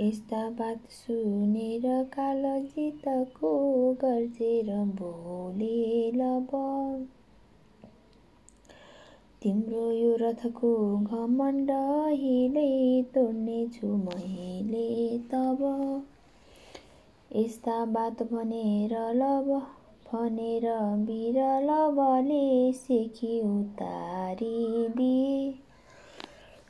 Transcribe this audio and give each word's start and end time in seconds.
यस्ता 0.00 0.40
बात 0.50 0.82
सुनेर 0.90 1.84
कालजितको 2.04 3.48
गर्जेर 3.92 4.68
बोले 5.00 6.10
लब 6.10 6.52
तिम्रो 9.42 9.90
यो 9.92 10.12
रथको 10.20 10.70
घमण्ड 10.98 11.70
अहिले 11.70 13.02
तोड्नेछु 13.14 13.86
मैले 13.96 15.18
तब। 15.32 15.66
यस्ता 17.36 17.84
बात 17.84 18.22
भनेर 18.22 18.94
लब 19.16 19.50
भनेर 20.06 20.66
बिरलबले 21.06 22.72
सेखी 22.72 23.40
उतारिदिए। 23.40 25.32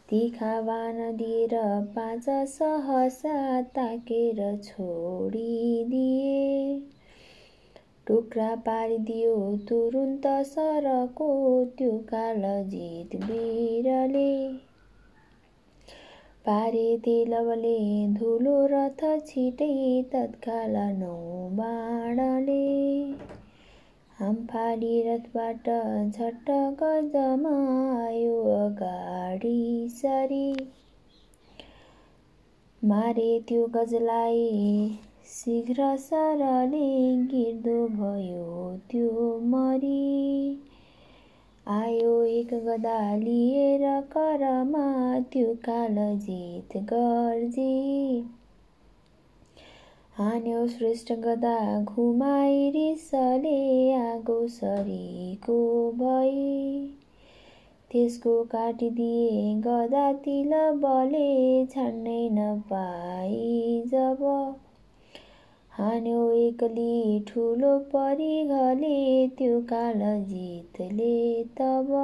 तिखा 0.09 0.61
बान 0.61 1.17
दिएर 1.17 1.51
पाँच 1.97 2.25
सहसा 2.49 3.63
ताकेर 3.63 4.39
छोडिदिए। 4.65 6.39
टुक्रा 8.07 8.55
पारिदियो 8.69 9.35
तुरुन्त 9.69 10.27
सरको 10.27 11.29
त्यो 11.79 11.91
कालजित 11.91 13.17
बिरले। 13.21 14.31
पारे 16.47 16.97
तेलवले 17.05 17.79
धुलो 18.15 18.57
रथ 18.67 19.05
छिटै 19.27 20.03
तत्काल 20.13 20.77
नौ 20.99 21.17
बाणले। 21.53 22.63
हामफाली 24.19 25.03
रथबाट 25.03 25.69
झट्ट 26.13 26.51
आयो 26.51 28.39
अगाडि 28.55 29.89
सरी। 29.93 30.53
मारे 32.83 33.29
त्यो 33.49 33.67
गजलाई 33.67 34.89
शीघ्र 35.27 35.97
सरले 35.97 36.89
गिर्दो 37.33 37.77
भयो 37.89 38.77
त्यो 38.91 39.39
मरी। 39.47 40.01
आयो 41.67 42.23
एक 42.23 42.55
गदा 42.67 42.99
लिएर 43.17 44.01
करमा 44.13 44.87
त्यो 45.33 45.55
कालजित 45.65 46.77
गर्जी। 46.93 47.73
हान्यो 50.21 50.67
श्रेष्ठ 50.67 51.13
गदा 51.13 51.83
घुमाई 51.83 52.71
रिसले 52.71 53.59
आगो 53.95 54.49
सरीको 54.49 55.59
भई। 55.93 56.97
त्यसको 57.93 58.45
काटिदिए 58.45 59.55
गदा 59.55 60.13
तिल 60.13 60.51
बले 60.75 61.67
छाड्नै 61.67 62.29
नपाई 62.33 63.83
जब। 63.87 64.25
हान्यो 65.71 66.31
एकली 66.33 67.25
ठुलो 67.29 67.79
परिघले 67.79 69.29
त्यो 69.29 69.61
कालजितले 69.61 71.45
तब। 71.45 71.95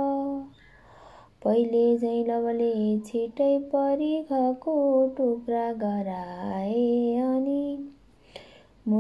पहिले 1.45 1.99
झैँ 1.99 2.25
लवले 2.25 2.99
छिटै 2.99 3.59
परिघको 3.59 5.07
टुक्रा 5.17 5.71
अनि 5.71 6.44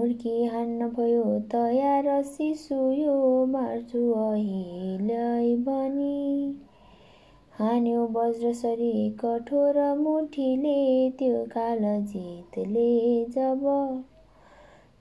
मुर्की 0.05 0.45
हान्न 0.45 0.89
भयो 0.89 1.41
तयार 1.53 2.23
शिशु 2.23 2.91
यो 2.91 3.47
मार्छु 3.47 4.01
अहिले 4.13 5.57
भनी। 5.57 6.57
हान्यो 7.59 8.03
वज्रसरी 8.07 9.11
कठोर 9.11 9.95
मुठीले 9.95 11.11
त्यो 11.11 11.45
कालजितले 11.45 13.25
जब। 13.25 13.65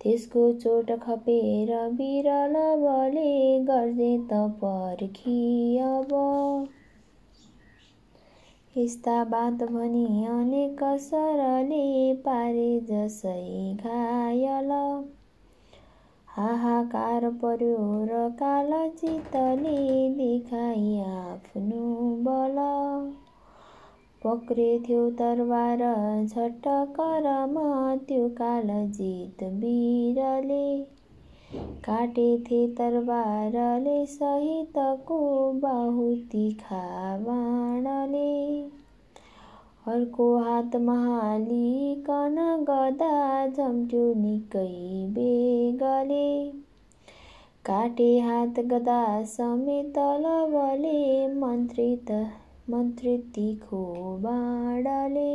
त्यसको 0.01 0.53
चोट 0.53 0.91
खपेर 0.91 1.91
बिरल 1.91 2.53
बले 2.55 3.59
गर्जे 3.59 4.17
त 4.17 4.33
पर्खी 4.33 5.77
अब। 5.77 6.15
यस्ता 8.75 9.23
बात 9.23 9.63
भनी 9.63 10.25
अनेक 10.25 10.79
सरले 10.99 11.81
पारे 12.25 12.69
जसै 12.81 13.41
घायल। 13.83 14.71
हाहाकार 16.27 17.27
पर्यो 17.43 17.83
र 18.05 18.21
कालचितले 18.39 19.75
देखाइ 20.17 20.87
आफ्नो 21.03 21.83
बल। 22.21 22.57
पक्रेथ्यो 24.21 25.09
तरबार 25.11 25.83
झट्टकरमा 26.25 27.69
त्यो 28.07 28.27
कालजित 28.41 29.43
वीरले। 29.43 30.63
काटेथे 31.85 32.67
तरबारले 32.67 34.05
सहितको 34.05 35.17
बाहु 35.63 36.15
तिखा 36.31 36.83
बाणले 37.17 38.61
अर्को 39.87 40.37
हातमा 40.37 40.95
हालिकन 40.99 42.37
गदा 42.69 43.47
झम्ट्यो 43.47 44.13
निकै 44.13 44.67
बेगले। 45.17 46.51
काटे 47.65 48.19
हात 48.19 48.59
गदा 48.59 49.01
समेत 49.23 49.97
मन्त्रित 51.43 52.11
मन्त्रित 52.69 53.31
तिखो 53.35 53.83
बाणले। 54.19 55.31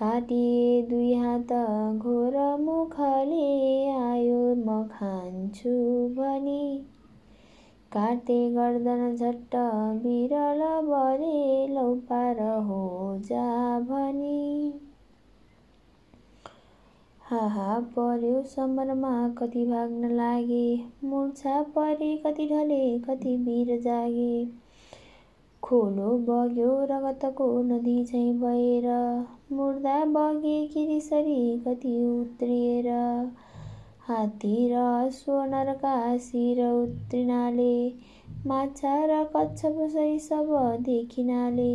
काटिए 0.00 0.82
दुई 0.82 1.14
हात 1.14 1.52
घोर 1.98 2.36
मुखले 2.60 3.48
आयो 3.94 4.38
म 4.54 4.76
खान्छु 4.92 5.74
भनी। 6.16 6.62
काटे 7.92 8.36
गर्दन 8.50 9.16
झट्ट 9.16 9.56
बिरल 10.02 10.62
बरे 10.88 11.66
लौ 11.74 11.94
पार 12.10 12.40
हो 12.68 12.82
जा 13.24 13.46
भनी। 13.80 14.72
हाहा 17.22 17.78
पर्यो 17.80 18.42
समरमा 18.42 19.12
कति 19.38 19.64
भाग्न 19.66 20.10
लागे? 20.16 20.64
मुर्छा 21.04 21.62
परे 21.76 22.16
कति 22.26 22.46
ढले 22.46 22.98
कति 22.98 23.36
वीर 23.36 23.80
जागे? 23.80 24.32
खोलो 25.62 26.10
बग्यो 26.26 26.72
रगतको 26.90 27.46
नदी 27.62 28.04
झैँ 28.04 28.32
भएर 28.34 28.86
मुर्दा 29.52 30.04
बगे 30.04 30.66
किरिसरी 30.66 31.58
कति 31.66 31.96
उत्रिएर 32.04 32.88
हात्ती 34.08 34.68
र 34.68 34.74
अश्व 34.74 35.32
शिर 36.20 36.64
उत्रिनाले 36.66 37.74
माछा 38.46 38.94
र 39.04 39.22
कच्छप 39.36 39.76
सही 39.92 40.18
सब 40.18 40.48
देखिनाले 40.82 41.74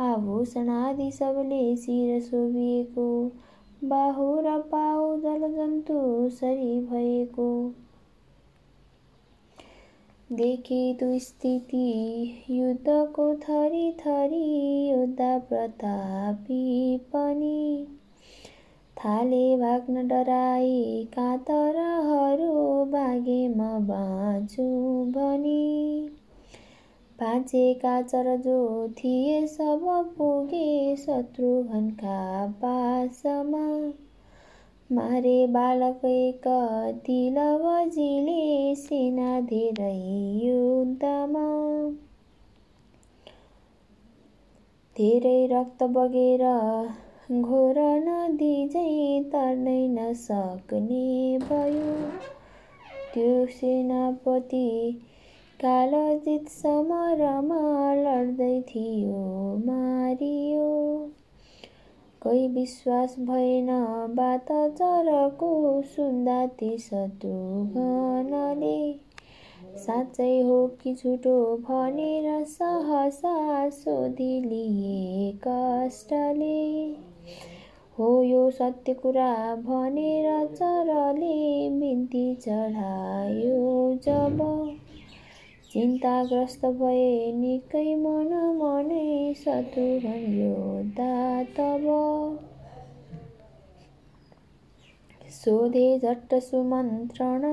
आभूषण 0.00 0.68
आदि 0.68 1.10
सबले 1.12 1.64
शिर 1.76 2.20
शोभिएको 2.20 3.08
बाहु 3.84 4.28
र 4.40 4.58
पाउ 4.72 5.16
जलजन्तु 5.20 6.02
सरी 6.30 6.80
भएको 6.80 7.50
देखे 10.32 10.94
तु 10.94 11.18
स्थिति 11.18 12.46
युद्धको 12.50 13.34
थरी 13.34 13.92
थरी 13.92 14.88
योद्धा 14.90 15.38
प्रतापी 15.38 16.98
पनि। 16.98 17.86
थाले 18.96 19.56
भाग्न 19.56 20.08
डराई 20.08 21.08
कातरहरू 21.14 22.84
भागे 22.84 23.48
म 23.48 23.58
बाँचु 23.58 24.62
भनी। 25.10 26.08
बाँचेका 27.20 28.02
चर 28.02 28.36
जो 28.36 28.88
थिए 28.88 29.46
सब 29.46 30.14
पुगे 30.18 30.96
शत्रुघ्नका 30.96 32.46
पासमा। 32.46 33.92
मारे 34.90 35.46
बालक 35.46 36.04
एक 36.04 36.46
तिलवजीले 37.06 38.74
सेना 38.74 39.40
धेरै 39.40 39.94
युद्धमा। 40.42 41.44
धेरै 44.96 45.46
रक्त 45.46 45.82
बगेर 45.94 46.44
घोर 47.32 47.78
नदी 48.04 48.52
झैँ 48.68 49.22
तर्नै 49.32 49.80
नसक्ने 49.88 51.38
भयो। 51.38 51.96
त्यो 53.14 53.46
सेनापति 53.56 54.68
कालजित 55.60 56.48
समरमा 56.52 57.64
लड्दै 57.94 58.54
थियो 58.68 59.22
मारियो 59.66 59.83
कोही 62.24 62.48
विश्वास 62.48 63.16
भएन 63.18 63.66
बात 64.10 64.46
चरको 64.50 65.82
सुन्दा 65.82 66.46
ती 66.46 66.78
शत्रुघ्नले। 66.78 68.98
साँच्चै 69.76 70.40
हो 70.40 70.76
कि 70.82 70.94
झुटो 70.94 71.56
भनेर 71.56 72.44
सहसा 72.44 73.68
सोधिलिए 73.68 75.38
कष्टले। 75.48 76.96
हो 77.98 78.22
यो 78.22 78.50
सत्य 78.50 78.94
कुरा 78.94 79.54
भनेर 79.54 80.46
चरले 80.46 81.70
बिन्ती 81.70 82.34
चढायो 82.34 83.98
जब 84.04 84.38
चिन्ताग्रस्त 85.74 86.64
भए 86.80 87.32
निकै 87.36 87.94
मन 87.94 88.28
मनै 88.58 89.06
शत्रुघ्न 89.34 90.12
योद्धा 90.34 91.08
तब 91.56 91.88
सोधे 95.30 95.98
झट्ट 95.98 96.34
सुमन्त्रण 96.34 97.48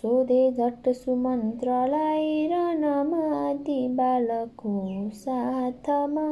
सोधे 0.00 0.40
झट्ट 0.52 0.88
सुमन्त्रलाई 0.88 2.46
रनमा 2.52 3.52
ती 3.54 3.78
बालकको 3.88 4.76
साथमा। 5.14 6.26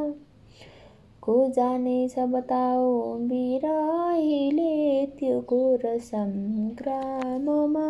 को 1.23 1.49
जानेछ 1.49 2.19
बताओ 2.19 2.93
वीर 3.29 3.65
अहिले 3.67 5.07
त्यो 5.19 5.41
घोर 5.41 5.99
सङ्ग्राममा 5.99 7.89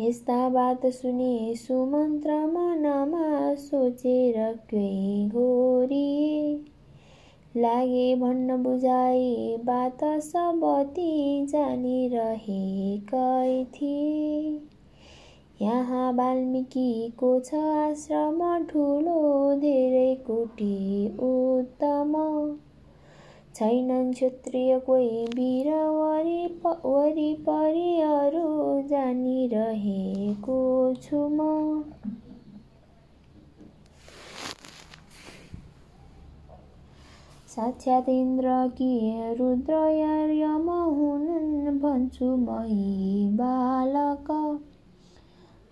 यस्ता 0.00 0.48
बात 0.48 0.86
सुनि 0.86 1.54
सुमन्त्र 1.56 2.46
मनमा 2.46 3.54
सोचेर 3.54 4.58
केही 4.70 5.28
घोरी 5.28 6.64
लागे 7.56 8.16
भन्न 8.16 8.62
बुझाइ 8.62 9.56
बात 9.64 10.04
सबती 10.04 11.46
जानिरहेकै 11.46 13.64
थिए। 13.64 14.60
यहाँ 15.62 16.12
वाल्मिकीको 16.12 17.40
छ 17.40 17.54
आश्रम 17.54 18.64
ठुलो 18.64 19.54
धेरै 19.54 20.22
कोटी 20.26 21.06
उत्तम। 21.06 22.12
छैनन् 23.60 24.12
क्षत्रिय 24.12 24.78
कोही 24.78 25.24
वीर 25.36 25.66
वरिपरि 26.84 27.90
अरू 28.02 28.44
जानिरहेको 28.88 30.56
छु 31.02 31.20
म 31.28 31.48
साक्षात् 37.48 38.08
इन्द्र 38.08 38.56
कि 38.78 38.90
रुद्र 39.38 39.82
यम 40.32 40.70
हुन् 40.70 41.78
भन्छु 41.82 42.36
मही 42.36 43.28
बालक। 43.36 44.30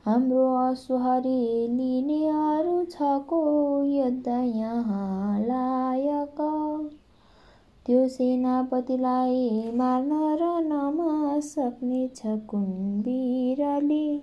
हाम्रो 0.06 0.46
असुहरी 0.58 1.40
लिने 1.76 2.22
अरू 2.28 2.84
छको 2.84 3.42
युद्ध 3.84 4.28
यहाँ 4.28 5.40
लायक। 5.40 6.40
त्यो 7.88 8.08
सेनापतिलाई 8.08 9.70
मार्न 9.74 10.08
र 10.12 10.62
नमा 10.62 11.40
सक्नेछ 11.40 12.22
कुन 12.26 13.00
वीरले? 13.00 14.18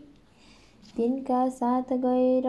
तिनका 0.97 1.49
साथ 1.49 1.93
गएर 1.93 2.43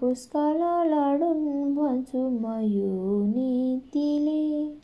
पुष्कल 0.00 0.60
लडुन् 0.86 1.76
भन्छु 1.76 2.18
म 2.18 2.60
यो 2.60 3.24
नीतिले। 3.26 4.74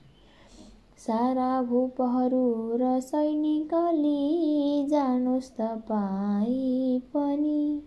सारा 0.98 1.62
भूपहरू 1.62 2.76
र 2.76 3.00
सैनिकले 3.00 4.18
जानुहोस् 4.86 5.50
तपाईँ 5.50 7.00
पनि। 7.00 7.82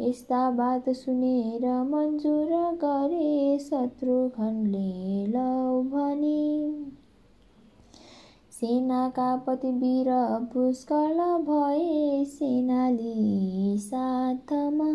यस्ता 0.00 0.50
बात 0.50 0.90
सुनेर 0.90 1.82
मन्जुर 1.82 2.48
गरे 2.84 3.58
शत्रुघ्नले 3.58 5.26
लौ 5.26 5.82
भने। 5.82 6.66
सेनाका 8.56 9.36
पतिवीर 9.36 10.06
पुष्कल 10.52 11.18
भए 11.42 12.24
सेनाली 12.24 13.76
साथमा। 13.78 14.86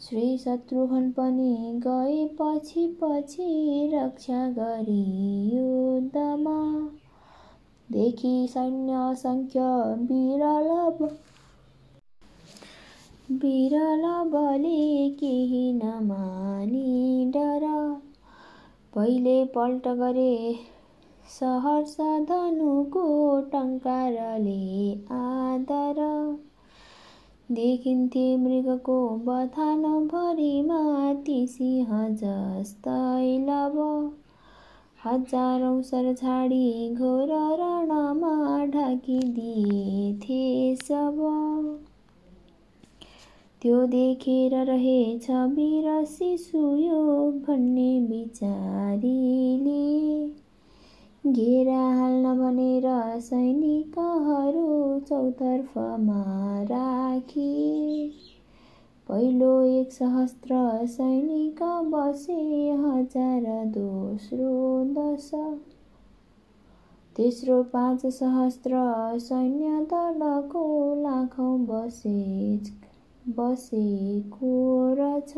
श्री 0.00 0.38
शत्रुघ्न 0.38 1.10
पनि 1.10 1.80
गए 1.86 2.26
पछि 2.40 2.86
पछि 3.02 3.90
रक्षा 3.94 4.48
गरी 4.50 5.04
युद्धमा। 5.56 6.58
देखि 7.92 8.48
सैन्य 8.50 8.92
असङ्ख्य 8.92 9.60
विरल 10.10 10.68
विरल 13.32 14.04
बले 14.26 15.10
केही 15.10 15.72
नमानी 15.72 17.24
डर 17.30 17.66
पहिले 18.94 19.44
पल्ट 19.44 19.88
गरे 19.88 20.36
सहर्ष 21.30 21.96
धनुको 22.28 23.02
टङ्कारले 23.50 24.62
आदर 25.16 25.98
देखिन्थे 27.50 28.24
मृगको 28.36 28.96
बथान 29.26 29.84
भरिमा 30.08 30.80
ती 31.26 31.36
सिंह 31.46 31.92
जस्तै 32.22 33.38
लब 33.46 33.78
हजारौँ 35.04 35.78
सर 35.82 36.12
छाडी 36.14 36.66
घोर 36.94 37.32
रणमा 37.60 38.34
ढाकिदिएथे 38.72 40.42
सब। 40.76 41.22
त्यो 43.62 43.78
देखेर 43.86 44.54
रहेछ 44.66 45.30
वीर 45.30 45.88
शिशु 46.10 46.62
यो 46.76 47.00
भन्ने 47.46 47.90
विचारीले 48.06 49.80
घेरा 51.26 51.80
हाल्न 51.94 52.30
भनेर 52.38 52.84
सैनिकहरू 53.20 55.00
चौतर्फमा 55.00 56.22
राखिए 56.62 58.08
पहिलो 59.08 59.62
एक 59.62 59.92
सहस्त्र 59.92 60.86
सैनिक 60.86 61.62
बसे 61.62 62.70
हजार 62.70 63.66
दोस्रो 63.66 64.54
दश। 64.94 65.30
तेस्रो 67.16 67.62
पाँच 67.62 68.06
सहस्त्र 68.06 68.72
सैन्य 69.18 69.84
दलको 69.84 70.64
लाखौँ 71.02 71.58
बसे 71.60 72.56
बसेको 73.28 74.54
रहेछ 74.94 75.34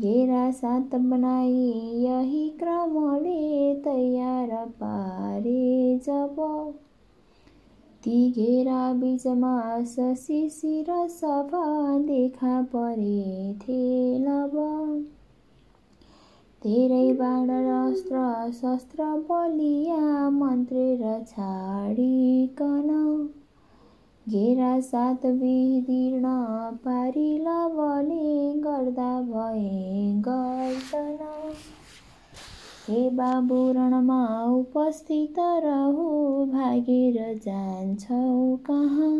घेरा 0.00 0.50
सात 0.50 0.94
बनाई 0.94 1.70
यही 2.04 2.48
क्रमले 2.48 3.74
तयार 3.74 4.66
पारे 4.66 5.98
जब। 6.06 6.36
ती 8.04 8.30
घेरा 8.30 8.92
बिचमा 8.92 9.84
शिशिर 9.84 11.08
सभा 11.08 11.98
देखा 11.98 12.62
परेथे 12.62 14.18
लब। 14.18 14.56
धेरै 16.62 17.12
बाण 17.12 17.50
अस्त्र 17.50 18.50
शस्त्र 18.52 19.04
बलिया 19.04 20.30
मन्त्रेर 20.30 21.24
छाडिकन। 21.28 22.90
घेरा 24.26 24.78
सात 24.80 25.24
विदीर्ण 25.26 26.28
पारी 26.84 27.38
लवले 27.38 28.52
गर्दा 28.60 29.10
भए 29.22 30.12
गर्दन 30.28 31.18
हे 32.88 33.08
बाबु 33.10 33.60
रणमा 33.76 34.22
उपस्थित 34.52 35.38
रहु 35.64 36.06
भागेर 36.46 37.20
जान्छौ 37.44 38.56
कहाँ 38.70 39.12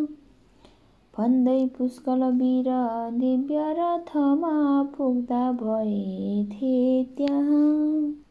भन्दै 1.14 1.60
पुष्कल 1.78 2.24
वीर 2.40 2.72
दिव्य 3.20 3.72
रथमा 3.78 4.56
पुग्दा 4.96 5.50
भएथे 5.62 6.76
त्यहाँ। 7.18 8.23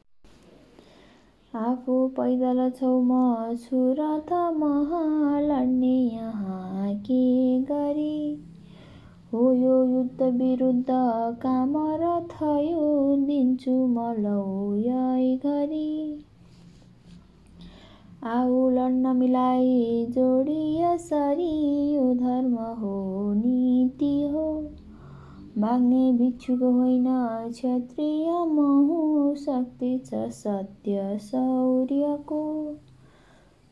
आफू 1.55 1.95
पैदल 2.07 2.60
छौ 2.69 2.91
म 3.01 3.55
छु 3.55 3.79
रथ 3.98 4.31
महा 4.53 5.01
लड्ने 5.39 5.91
यहाँ 6.13 6.93
के 7.01 7.60
गरी? 7.62 8.39
हो 9.33 9.41
यो 9.53 9.75
युद्ध 9.86 10.22
विरुद्ध 10.39 10.86
काम 11.43 11.77
रथ 12.01 12.33
यो 12.43 12.89
दिन्छु 13.25 13.72
म 13.72 14.12
लौ 14.19 14.41
घरी। 15.38 16.25
आऊ 18.24 18.69
लड्न 18.69 19.15
मिलाई 19.17 20.05
जोडी 20.10 20.62
यसरी 20.79 21.53
यो 21.95 22.13
धर्म 22.15 22.55
हो 22.55 23.33
नीति 23.33 24.15
हो। 24.33 24.48
माग्ने 25.53 26.12
भिक्षुक 26.17 26.62
होइन 26.62 27.05
क्षत्रिय 27.50 28.29
महु 28.50 29.33
शक्ति 29.38 29.98
छ 30.05 30.22
सत्य 30.33 31.17
शौर्यको 31.22 32.39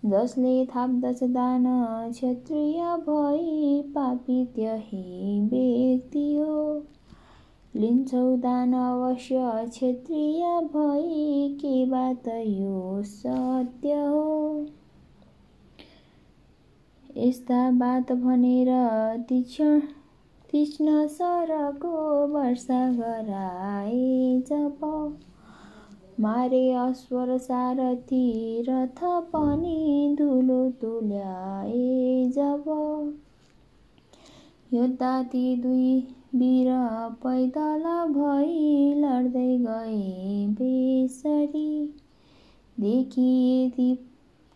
जसले 0.03 0.65
थाप्दछ 0.65 1.23
दान 1.31 1.63
क्षत्रिय 2.11 2.81
भई 3.07 3.81
पापी 3.95 4.43
त्यही 4.55 5.39
व्यक्ति 5.43 6.25
हो 6.35 6.59
लिन्छौ 7.75 8.35
दान 8.37 8.73
अवश्य 8.73 9.41
क्षत्रिय 9.69 10.59
भई 10.73 11.57
के 11.61 11.85
बात 11.85 12.27
यो 12.27 13.01
सत्य 13.05 13.93
हो 13.95 14.67
यस्ता 17.17 17.69
बात 17.79 18.11
भनेर 18.19 18.69
तीक्ष्ण 19.29 19.79
तीक्ष्ण 20.51 21.07
सरको 21.07 21.97
वर्षा 22.27 22.79
गराए 22.91 24.41
जब 24.47 24.79
मारे 26.19 26.71
अस्वर 26.73 27.37
सारथी 27.37 28.25
रथ 28.61 28.99
पनि 29.31 30.15
धुलो 30.17 30.59
तुल्याए 30.81 32.25
जब 32.35 32.65
योद्धा 34.73 35.21
ती 35.23 35.55
दुई 35.55 35.95
वीर 36.35 36.67
पैदल 37.23 37.83
भई 38.11 38.93
लड्दै 38.97 39.57
गए 39.57 40.45
बेसरी। 40.59 41.93
देखिए 42.77 43.69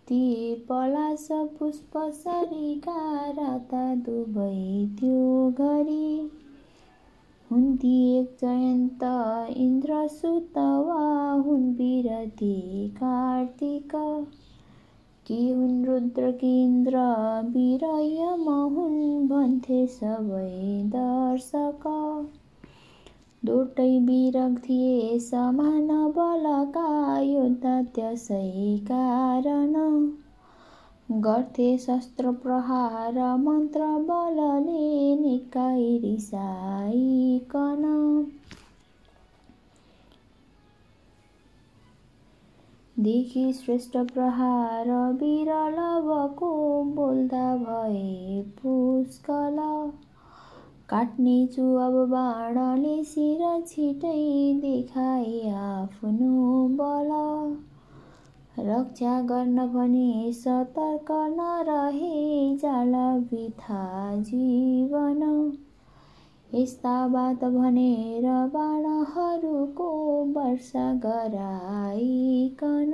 ती 0.08 0.56
पलास 0.56 1.28
पुष्प 1.32 1.98
सरीका 1.98 3.30
राता 3.32 3.96
दुबै 3.96 4.88
त्यो 5.00 5.52
घरी। 5.52 6.32
हुन्ती 7.52 8.18
एक 8.18 8.38
जयन्त 8.42 9.00
इन्द्र 9.58 10.08
सुत 10.08 10.58
वा 10.58 11.32
हुन् 11.32 11.74
विरती 11.74 12.90
कार्तिक। 12.90 13.92
कि 15.28 15.52
हुन् 15.52 15.86
रुद्र 15.86 16.32
केन्द्र 16.32 16.98
वीरयम 17.46 18.50
हुन् 18.50 19.28
भन्थे 19.28 19.88
सबै 19.88 20.84
दर्शक। 20.86 21.88
दुटै 23.46 23.90
थिए 24.60 25.18
समान 25.20 25.88
बलका 26.16 27.20
योद्धा 27.20 27.82
त्यसै 27.96 28.78
कारण। 28.92 29.74
गर्थे 31.22 31.78
शस्त्र 31.78 32.32
प्रहार 32.44 33.20
मन्त्र 33.40 33.88
बलले 34.08 35.16
निकाइ 35.16 35.98
रिसाइकन 35.98 37.84
देखि 43.00 43.42
श्रेष्ठ 43.54 43.98
प्रहार 44.14 44.90
विरलवको 45.14 46.52
बोल्दा 46.96 47.48
भए 47.58 48.42
पुष्कल। 48.60 49.58
काट्नेछु 50.90 51.76
अब 51.76 51.94
बाणले 52.10 53.04
शिर 53.04 53.64
छिटै 53.68 54.54
देखाए 54.58 55.50
आफ्नो 55.50 56.68
बल। 56.68 57.10
रक्षा 58.60 59.22
गर्न 59.22 59.68
भने 59.68 60.34
सतर्क 60.34 61.12
नरहे 61.12 62.58
जाला 62.58 63.18
बिथा 63.18 64.16
जीवन। 64.16 65.52
यस्ता 66.56 67.08
बात 67.08 67.46
भनेर 67.46 68.48
बाणहरूको 68.48 69.90
वर्षा 70.24 70.94
गराइकन। 70.94 72.92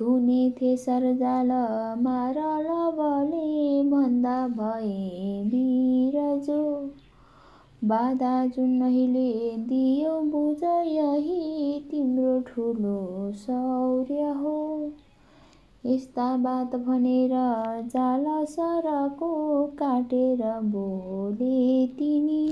थुने 0.00 0.50
थे 0.50 0.76
सरजाल 0.76 1.50
मारलवले 2.02 3.82
भन्दा 3.90 4.36
भए 4.48 5.42
वीरजो 5.46 6.62
बाधा 7.84 8.34
जुन 8.46 8.80
अहिले 8.82 9.56
दियो 9.68 10.14
बुझ 10.32 10.62
यही 10.62 11.78
तिम्रो 11.90 12.40
ठुलो 12.40 13.32
शौर्य 13.36 14.30
हो। 14.40 14.56
यस्ता 15.86 16.36
बात 16.36 16.74
भनेर 16.76 17.30
जाल 17.86 18.24
सरको 18.46 19.30
काटेर 19.78 20.42
बोले 20.70 21.86
तिनी 21.98 22.42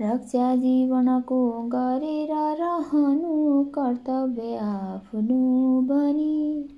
रक्षा 0.00 0.56
जीवनको 0.56 1.62
गरेर 1.62 2.56
रहनु 2.60 3.64
कर्तव्य 3.64 4.56
आफ्नो 4.56 5.80
भनी। 5.80 6.68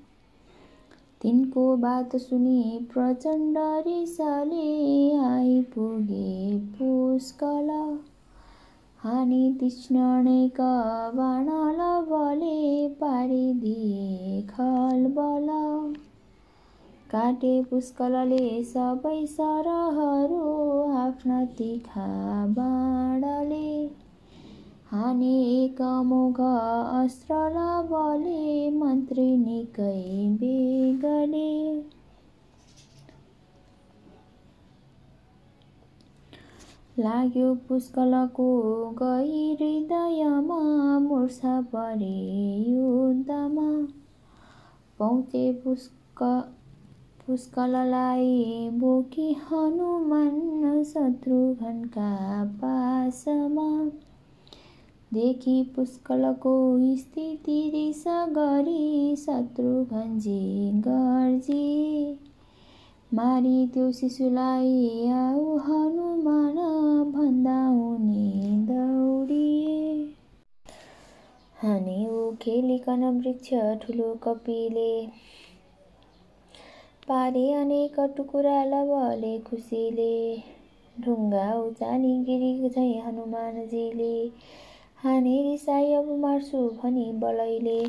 तिनको 1.23 1.77
बात 1.77 2.17
सुनि 2.17 2.89
प्रचण्ड 2.95 3.59
रिसले 3.59 5.17
आइपुगे 5.19 6.59
पुष्कल। 6.59 7.99
हानि 8.99 9.57
तीक्ष्णणेक 9.61 10.61
बाणलवले 11.15 12.89
पारिदिए 12.89 14.43
खलबल। 14.43 15.49
काटे 17.13 17.63
पुष्कलले 17.71 18.63
सबै 18.65 19.25
सरहरू 19.27 20.45
आफ्ना 20.99 21.45
तिखा 21.59 22.07
बाणले 22.51 23.89
हाने 24.91 25.33
एक 25.49 25.83
मोघ 26.07 26.41
अस्त्रलवले 26.41 28.71
मन्त्री 28.71 29.37
निकै 29.37 30.29
बेगले। 30.41 31.51
लाग्यो 36.99 37.55
पुष्कलको 37.69 38.49
गई 38.93 39.53
हृदयमा 39.53 40.63
मूर्छा 40.99 41.61
परे 41.75 42.17
युद्धमा। 42.71 43.71
पहुँचे 44.99 45.53
पुष्क 45.65 46.23
पुष्कललाई 47.33 48.69
बोकी 48.73 49.33
हनुमान 49.43 50.83
शत्रुघ्नका 50.85 52.09
पासमा। 52.63 53.69
देखि 55.15 55.55
पुष्कलको 55.77 56.53
स्थिति 56.97 57.57
रिस 57.75 58.05
गरी 58.37 59.17
शत्रुघ्नजी 59.17 60.71
गर्जिए 60.87 62.13
मारिदेऊ 63.15 63.91
शिशुलाई 63.93 65.09
आऊ 65.15 65.57
हनुमान 65.59 66.57
भन्दा 67.13 67.59
उनी 67.81 68.57
दौडिए 68.69 69.95
हाने 71.63 72.01
ऊ 72.09 72.31
खेलिकन 72.43 73.05
वृक्ष 73.21 73.55
ठुलो 73.83 74.15
कपिले 74.23 74.93
पारे 77.09 77.41
अनेक 77.53 77.99
टुकुरा 78.17 78.59
लवले 78.65 79.31
खुसीले। 79.47 80.13
ढुङ्गा 80.97 81.47
उचानी 81.55 82.13
गिरी 82.25 82.69
झै 82.69 82.85
हनुमानजीले। 83.07 84.11
हाने 85.03 85.33
रिसाई 85.43 85.93
अब 85.95 86.13
मार्छु 86.19 86.61
भनी 86.83 87.07
बलैले। 87.25 87.81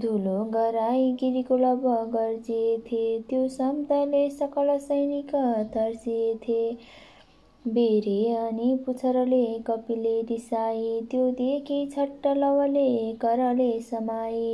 धुलो 0.00 0.34
गराई 0.54 1.12
गिरीको 1.20 1.56
लब 1.56 1.86
गर्जिएथे 2.14 3.04
त्यो 3.30 3.46
शब्दले 3.58 4.28
सकल 4.40 4.76
सैनिक 4.80 5.30
तर्सिएथे 5.74 6.60
बेरे 7.64 8.18
अनि 8.36 8.74
पुच्छरले 8.86 9.44
कपिले 9.66 10.20
रिसाए 10.30 11.00
त्यो 11.10 11.30
देखि 11.40 11.84
छट्ट 11.94 12.26
लवले 12.36 12.90
करले 13.24 13.70
समाए। 13.82 14.52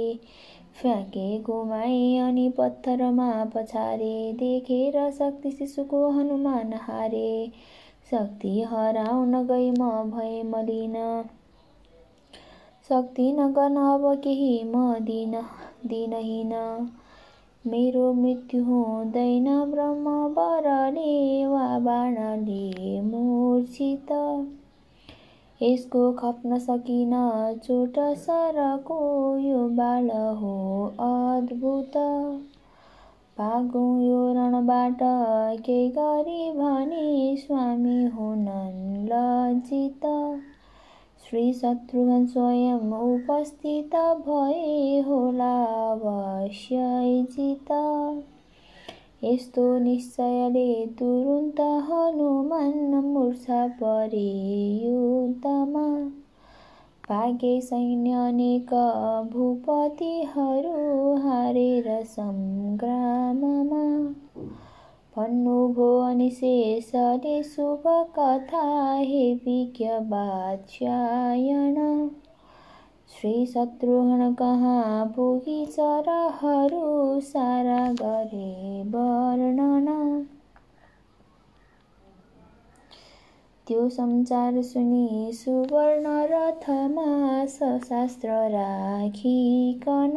फ्याँके 0.80 1.38
घुमाए 1.38 2.16
अनि 2.16 2.48
पत्थरमा 2.48 3.44
पछारे 3.44 4.32
देखेर 4.32 5.10
शक्ति 5.10 5.50
शिशुको 5.50 6.10
हनुमान 6.10 6.72
हारे। 6.72 7.50
शक्ति 8.10 8.62
हराउन 8.62 9.46
गई 9.46 9.70
म 9.70 9.88
भए 10.10 10.42
मलिन। 10.42 10.94
शक्ति 12.88 13.32
नगर्न 13.32 13.76
अब 13.76 14.20
केही 14.24 14.64
म 14.64 14.94
दिन 15.00 15.34
दिनहीन। 15.86 16.52
मेरो 17.66 18.12
मृत्यु 18.12 18.64
हुँदैन 18.64 19.44
ब्रह्म 19.70 20.34
बरले 20.34 21.46
वा 21.46 21.78
बाणले 21.78 23.00
मूर्छित। 23.00 24.12
यसको 25.62 26.12
खप्न 26.12 26.58
सकिन 26.58 27.10
चोट 27.64 27.98
सरको 27.98 28.98
यो 29.38 29.68
बाल 29.68 30.10
हो 30.10 30.52
अद्भुत। 31.00 31.96
भागौँ 33.38 34.02
यो 34.02 34.32
रणबाट 34.32 34.98
केही 35.66 35.88
गरी 35.88 36.52
भने 36.52 37.36
स्वामी 37.36 38.04
हुनन् 38.04 39.06
लज्जित। 39.06 40.06
श्री 41.24 41.52
शत्रुघ्न 41.52 42.26
स्वयं 42.26 42.92
उपस्थित 42.92 43.96
भए 44.26 45.00
होला 45.00 45.54
अवश्य 45.92 46.76
जित। 47.30 47.72
यस्तो 49.24 49.62
निश्चयले 49.78 50.86
तुरुन्त 50.98 51.60
हनुमान 51.60 52.94
मुर्छा 53.04 53.66
परे 53.80 54.28
युद्धमा 54.84 55.86
भाग्य 57.08 57.60
सैन्य 57.60 58.12
अनेक 58.12 58.70
भूपतिहरू 59.32 61.16
हारेर 61.16 61.88
सङ्ग्राममा 62.04 63.82
भन्नुभयो 65.16 65.90
अनि 66.00 66.30
शेषले 66.30 67.42
शुभ 67.42 67.82
कथा 68.18 68.64
हे 68.92 69.34
विज्ञ 69.34 69.88
बाच्यायन। 70.14 71.76
श्री 73.18 73.44
शत्रुघ्न 73.46 74.32
कहाँ 74.34 75.06
पुगी 75.16 75.64
चराहरू 75.66 77.20
सारा 77.22 77.80
गरे 77.94 78.82
वर्णन। 78.88 79.86
त्यो 83.66 83.88
समाचार 83.88 84.60
सुनि 84.62 85.30
सुवर्ण 85.34 86.14
रथमा 86.30 87.06
सशास्त्र 87.48 88.38
राखिकन। 88.50 90.16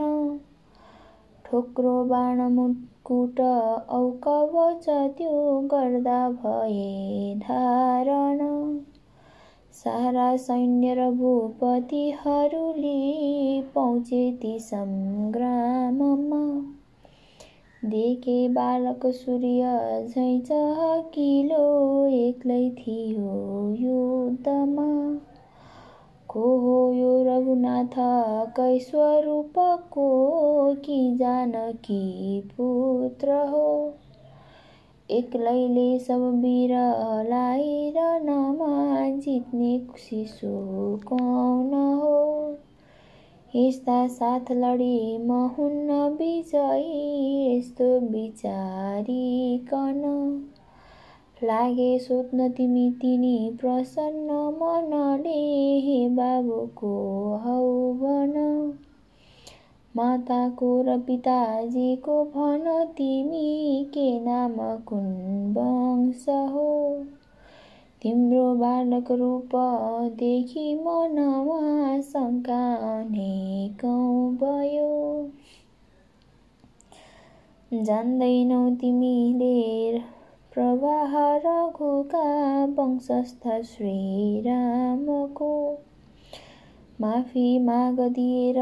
ठोक्रो 1.45 1.93
बाण 2.05 2.39
मुटकुट 2.51 3.39
औ 3.41 3.99
कवच 4.23 4.85
त्यो 5.17 5.35
गर्दा 5.69 6.19
भए 6.37 7.35
धारण। 7.39 8.41
सारा 9.83 10.37
सैन्य 10.37 10.93
र 10.93 11.11
भूपतिहरूले 11.11 13.61
पहुँचे 13.61 14.39
ती 14.41 14.59
सङ्ग्राममा। 14.59 16.71
देखे 17.89 18.49
बालक 18.49 19.05
सूर्य 19.05 19.61
झैँ 20.09 20.39
चहकिलो 20.39 22.07
एक्लै 22.07 22.69
थियो 22.69 23.75
युद्धमा। 23.75 25.19
को 26.27 26.39
हो 26.39 26.93
यो 26.93 27.23
रघुनाथ? 27.23 27.93
कै 28.55 28.79
स्वरूपको 28.79 30.73
कि 30.73 31.15
जानकी 31.15 32.41
पुत्र 32.41 33.31
हो? 33.31 33.93
एक्लैले 35.11 35.99
सब 35.99 36.41
वीरलाई 36.43 37.93
र 37.97 38.19
नमा 38.23 39.19
जित्ने 39.19 39.87
शिशु 39.97 40.99
कौन 41.07 41.73
हो? 41.73 42.57
यस्ता 43.55 44.07
साथ 44.07 44.51
लडी 44.51 45.27
हुन्न 45.31 46.15
विजयी 46.19 47.57
यस्तो 47.57 47.99
विचारिकन 47.99 50.01
लागे 51.43 51.99
सोध्न 51.99 52.49
तिमी 52.49 52.91
तिनी 52.91 53.57
प्रसन्न 53.61 54.31
मनले 54.31 55.79
हे 55.79 56.09
बाबुको 56.09 57.37
हौ 57.37 57.93
भन। 57.93 58.73
माताको 59.95 60.81
र 60.81 60.99
पिताजीको 60.99 62.25
भन 62.25 62.93
तिमी 62.97 63.91
के 63.93 64.19
नाम 64.19 64.55
कुन 64.59 65.53
वंश 65.57 66.25
हो? 66.29 67.05
तिम्रो 68.01 68.55
बालक 68.55 69.11
रूप 69.11 69.49
देखि 70.19 70.75
मनमा 70.75 72.01
शङ्का 72.01 72.75
अनेकौँ 72.75 74.35
भयो। 74.35 75.31
जान्दैनौ 77.73 78.75
तिमीले 78.75 80.01
प्रवाह 80.53 81.17
रघुका 81.17 82.65
वंशस्थ 82.65 83.61
श्रीरामको। 83.61 85.77
माफी 87.01 87.47
माग 87.59 87.99
दिएर 88.15 88.57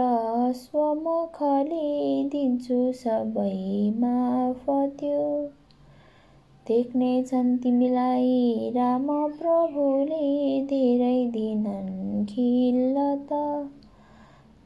स्वमुखले 0.55 1.87
दिन्छु 2.29 2.77
सबै 2.98 3.55
माफत्यो 4.01 5.24
देख्नेछन् 6.66 7.57
तिमीलाई 7.57 8.72
राम 8.75 9.07
प्रभुले 9.37 10.29
धेरै 10.66 11.18
दिनन् 11.33 12.25
खिल्लत 12.25 13.33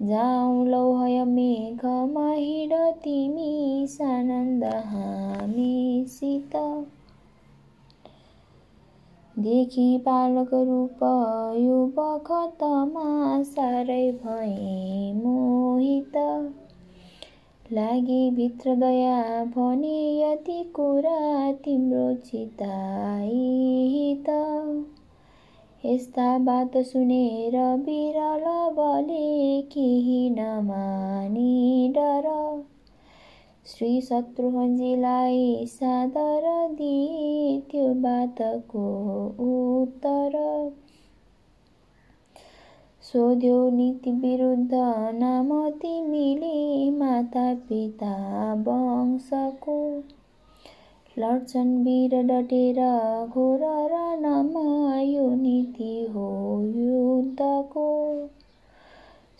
जाउँ 0.01 0.65
लौ 0.67 0.85
हय 0.95 1.23
मेघमा 1.25 2.29
हिँड 2.31 2.73
तिमी 3.03 3.87
सानन्द 3.89 4.63
हामीसित 4.91 6.55
देखि 9.39 9.97
बालक 9.97 10.53
रूप 10.53 10.99
यो 11.57 11.85
बखतमा 11.95 13.43
साह्रै 13.43 14.11
भए 14.11 15.13
मोहित। 15.13 16.17
लागि 17.73 18.31
भित्र 18.31 18.75
दया 18.75 19.45
भने 19.45 20.21
यति 20.21 20.71
कुरा 20.75 21.51
तिम्रो 21.51 22.15
चिताई 22.15 24.23
त 24.29 24.85
यस्ता 25.85 26.39
बात 26.39 26.77
सुनेर 26.77 27.77
बिरल 27.77 28.73
बले 28.77 29.61
केही 29.61 30.29
नमानी 30.29 31.89
डर। 31.89 32.29
श्री 33.67 34.01
शत्रुघ्नजीलाई 34.01 35.65
सादर 35.65 36.45
दिए 36.73 37.61
त्यो 37.71 37.93
बातको 37.93 38.81
उत्तर। 39.45 40.33
सोध्यो 43.01 43.69
नीति 43.69 44.11
विरुद्ध 44.11 44.71
नाम 45.13 45.69
तिमीले 45.69 46.91
माता 46.91 47.53
पिता 47.53 48.13
वंशको। 48.53 49.77
लड्छन् 51.19 51.77
वीर 51.83 52.21
डटेर 52.23 52.79
घोर 53.27 53.59
रणमा 53.91 54.99
यो 54.99 55.29
नीति 55.29 56.07
हो 56.13 56.29
युद्धको। 56.65 57.89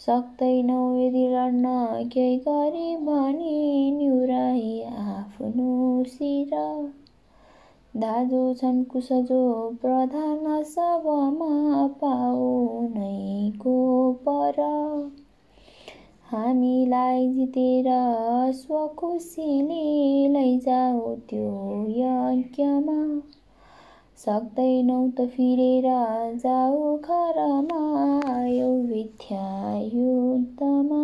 सक्दैनौ 0.05 0.95
यदि 0.95 1.27
लड्न 1.27 1.65
केही 2.13 2.37
गरी 2.37 2.95
भने 2.95 3.91
निहुराई 3.91 4.81
आफ्नो 4.81 6.03
शिर। 6.03 6.51
दाजु 7.97 8.53
छन् 8.53 8.85
कुशजो 8.85 9.69
प्रधान 9.81 10.63
सबमा 10.63 11.87
पाउनैको 11.87 13.77
पर 14.13 14.59
हामीलाई 16.31 17.27
जितेर 17.33 17.85
स्वखुसीले 18.53 19.83
लैजाऊ 20.27 21.15
त्यो 21.15 21.49
यज्ञमा। 21.89 23.21
सक्दैनौ 24.23 24.97
त 25.17 25.23
फिरेर 25.31 25.85
जाऊ 26.43 26.91
घरमा 26.97 27.79
आयो 28.33 28.69
विद्या 28.91 29.47
युद्धमा 29.95 31.01